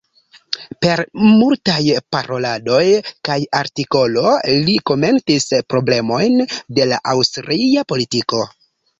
[0.83, 1.81] Per multaj
[2.15, 2.85] paroladoj
[3.29, 4.31] kaj artikolo
[4.69, 6.41] li komentis problemojn
[6.79, 8.41] de la aŭstria politiko.